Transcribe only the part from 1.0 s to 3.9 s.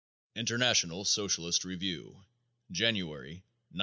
Socialist Review, January, 1911.